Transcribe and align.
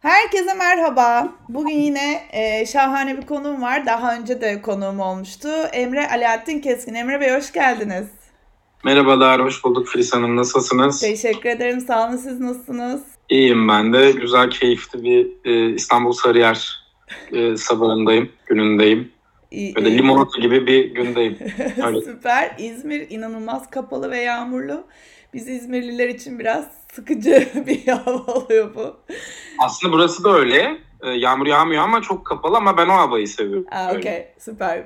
Herkese 0.00 0.54
merhaba. 0.54 1.28
Bugün 1.48 1.74
yine 1.74 2.22
e, 2.32 2.66
şahane 2.66 3.16
bir 3.16 3.26
konuğum 3.26 3.62
var. 3.62 3.86
Daha 3.86 4.16
önce 4.16 4.40
de 4.40 4.62
konuğum 4.62 5.00
olmuştu. 5.00 5.48
Emre 5.72 6.08
Alaaddin 6.10 6.60
Keskin. 6.60 6.94
Emre 6.94 7.20
Bey 7.20 7.36
hoş 7.36 7.52
geldiniz. 7.52 8.06
Merhabalar, 8.84 9.42
hoş 9.44 9.64
bulduk 9.64 9.88
Filiz 9.88 10.14
Hanım. 10.14 10.36
Nasılsınız? 10.36 11.00
Teşekkür 11.00 11.48
ederim. 11.48 11.80
Sağ 11.80 12.08
olun. 12.08 12.16
Siz 12.16 12.40
nasılsınız? 12.40 13.02
İyiyim 13.28 13.68
ben 13.68 13.92
de. 13.92 14.12
Güzel, 14.12 14.50
keyifli 14.50 15.02
bir 15.02 15.28
e, 15.44 15.74
İstanbul 15.74 16.12
Sarıyer 16.12 16.84
e, 17.32 17.56
sabahındayım, 17.56 18.28
günündeyim. 18.46 19.12
Böyle 19.52 19.88
iyi. 19.88 19.98
limonata 19.98 20.40
gibi 20.40 20.66
bir 20.66 20.84
gündeyim. 20.94 21.38
Süper. 22.04 22.54
İzmir 22.58 23.10
inanılmaz 23.10 23.70
kapalı 23.70 24.10
ve 24.10 24.18
yağmurlu. 24.18 24.84
Biz 25.36 25.48
İzmirliler 25.48 26.08
için 26.08 26.38
biraz 26.38 26.64
sıkıcı 26.92 27.48
bir 27.66 27.86
hava 27.88 28.32
oluyor 28.32 28.74
bu. 28.74 28.96
Aslında 29.58 29.92
burası 29.92 30.24
da 30.24 30.32
öyle. 30.32 30.78
E, 31.02 31.10
yağmur 31.10 31.46
yağmıyor 31.46 31.82
ama 31.82 32.02
çok 32.02 32.26
kapalı 32.26 32.56
ama 32.56 32.76
ben 32.76 32.88
o 32.88 32.92
havayı 32.92 33.28
seviyorum. 33.28 33.66
Aa, 33.70 33.88
Öyle. 33.88 33.98
okey. 33.98 34.28
Süper. 34.38 34.84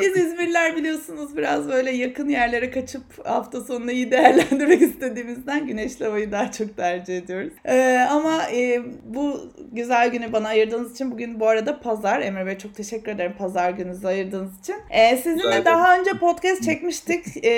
Biz 0.00 0.16
İzmirliler 0.16 0.76
biliyorsunuz 0.76 1.36
biraz 1.36 1.68
böyle 1.68 1.90
yakın 1.90 2.28
yerlere 2.28 2.70
kaçıp 2.70 3.26
hafta 3.26 3.60
sonunu 3.60 3.90
iyi 3.90 4.10
değerlendirmek 4.10 4.82
istediğimizden 4.88 5.66
güneşli 5.66 6.04
havayı 6.04 6.32
daha 6.32 6.52
çok 6.52 6.76
tercih 6.76 7.18
ediyoruz. 7.18 7.52
Ee, 7.64 8.06
ama 8.10 8.42
e, 8.52 8.80
bu 9.04 9.40
güzel 9.72 10.08
günü 10.08 10.32
bana 10.32 10.48
ayırdığınız 10.48 10.92
için 10.92 11.10
bugün 11.10 11.40
bu 11.40 11.48
arada 11.48 11.80
pazar. 11.80 12.20
Emre 12.20 12.46
Bey 12.46 12.58
çok 12.58 12.74
teşekkür 12.74 13.12
ederim 13.12 13.34
pazar 13.38 13.70
gününüzü 13.70 14.06
ayırdığınız 14.06 14.60
için. 14.60 14.76
Ee, 14.90 15.16
sizinle 15.16 15.48
ederim. 15.48 15.64
daha 15.64 15.98
önce 15.98 16.10
podcast 16.10 16.62
çekmiştik 16.64 17.44
ee, 17.44 17.50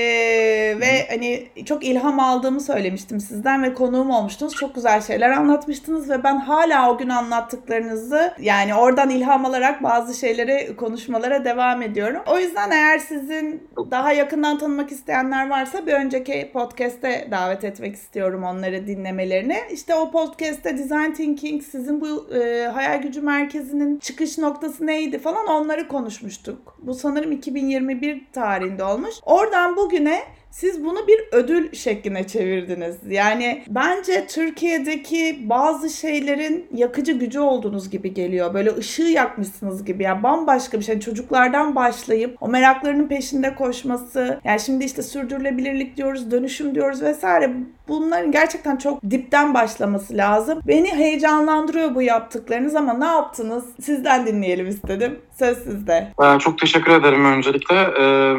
ve 0.81 1.07
hani 1.11 1.49
çok 1.65 1.85
ilham 1.85 2.21
aldığımı 2.21 2.61
söylemiştim 2.61 3.21
sizden 3.21 3.63
ve 3.63 3.75
konuğum 3.75 4.11
olmuştunuz. 4.11 4.55
Çok 4.55 4.75
güzel 4.75 5.01
şeyler 5.01 5.31
anlatmıştınız 5.31 6.11
ve 6.11 6.25
ben 6.25 6.37
hala 6.37 6.91
o 6.91 6.99
gün 6.99 7.09
anlattıklarınızı 7.09 8.35
yani 8.41 8.75
oradan 8.75 9.11
ilham 9.11 9.45
alarak 9.45 9.83
bazı 9.83 10.19
şeyleri 10.19 10.77
konuşmalara 10.77 11.45
devam 11.45 11.83
ediyorum. 11.83 12.00
O 12.27 12.39
yüzden 12.39 12.71
eğer 12.71 12.99
sizin 12.99 13.69
daha 13.91 14.13
yakından 14.13 14.59
tanımak 14.59 14.93
isteyenler 14.93 15.51
varsa 15.51 15.87
bir 15.87 15.93
önceki 15.93 16.51
podcast'te 16.53 17.29
davet 17.31 17.65
etmek 17.65 17.95
istiyorum 17.95 18.45
onları 18.45 18.87
dinlemelerini. 18.87 19.57
İşte 19.73 19.95
o 19.95 20.11
podcast'te 20.11 20.79
Design 20.79 21.13
Thinking 21.13 21.63
sizin 21.63 22.01
bu 22.01 22.35
e, 22.35 22.67
hayal 22.67 23.03
gücü 23.03 23.21
merkezinin 23.21 23.99
çıkış 23.99 24.39
noktası 24.39 24.87
neydi 24.87 25.19
falan 25.19 25.47
onları 25.47 25.89
konuşmuştuk. 25.89 26.77
Bu 26.83 26.95
sanırım 26.95 27.33
2021 27.33 28.27
tarihinde 28.33 28.85
olmuş. 28.85 29.15
Oradan 29.23 29.77
bugüne 29.77 30.23
siz 30.51 30.85
bunu 30.85 31.07
bir 31.09 31.21
ödül 31.33 31.73
şekline 31.73 32.27
çevirdiniz. 32.27 32.97
Yani 33.09 33.63
bence 33.69 34.27
Türkiye'deki 34.27 35.39
bazı 35.43 35.91
şeylerin 35.91 36.67
yakıcı 36.75 37.13
gücü 37.13 37.41
olduğunuz 37.41 37.91
gibi 37.91 38.15
geliyor. 38.15 38.55
Böyle 38.55 38.77
ışığı 38.77 39.03
yakmışsınız 39.03 39.85
gibi. 39.85 40.03
Yani 40.03 40.23
bambaşka 40.23 40.79
bir 40.79 40.85
şey. 40.85 41.01
Çocuklardan 41.01 41.75
başlayıp 41.75 42.37
o 42.41 42.49
meraklarının 42.49 43.09
peşinde 43.09 43.55
koşması. 43.55 44.41
Yani 44.45 44.61
şimdi 44.61 44.85
işte 44.85 45.03
sürdürülebilirlik 45.03 45.97
diyoruz, 45.97 46.31
dönüşüm 46.31 46.75
diyoruz 46.75 47.03
vesaire. 47.03 47.51
Bunların 47.89 48.33
gerçekten 48.33 48.77
çok 48.77 49.03
dipten 49.11 49.55
başlaması 49.55 50.17
lazım. 50.17 50.61
Beni 50.67 50.95
heyecanlandırıyor 50.95 51.95
bu 51.95 52.03
yaptıklarınız 52.03 52.77
ama 52.77 52.95
ne 52.95 53.05
yaptınız? 53.05 53.65
Sizden 53.81 54.27
dinleyelim 54.27 54.69
istedim. 54.69 55.19
Söz 55.39 55.59
sizde. 55.59 56.13
E, 56.23 56.39
çok 56.39 56.59
teşekkür 56.59 56.93
ederim 56.93 57.25
öncelikle. 57.25 57.77
E, 57.77 58.35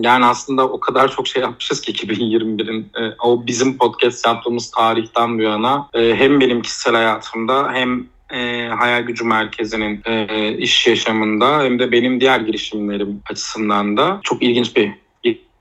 yani 0.00 0.24
aslında 0.24 0.68
o 0.68 0.80
kadar 0.80 1.08
çok 1.16 1.28
şey 1.28 1.42
yapmışız 1.42 1.80
ki 1.80 1.92
2021'in 1.92 2.80
e, 2.80 3.14
o 3.22 3.46
bizim 3.46 3.78
podcast 3.78 4.26
yaptığımız 4.26 4.70
tarihten 4.70 5.38
bu 5.38 5.42
yana 5.42 5.88
e, 5.94 6.14
hem 6.14 6.40
benim 6.40 6.62
kişisel 6.62 6.94
hayatımda 6.94 7.72
hem 7.72 8.06
e, 8.30 8.68
Hayal 8.68 9.02
Gücü 9.02 9.24
Merkezi'nin 9.24 10.00
e, 10.04 10.52
iş 10.56 10.86
yaşamında 10.86 11.62
hem 11.62 11.78
de 11.78 11.92
benim 11.92 12.20
diğer 12.20 12.40
girişimlerim 12.40 13.22
açısından 13.30 13.96
da 13.96 14.20
çok 14.22 14.42
ilginç 14.42 14.76
bir 14.76 15.02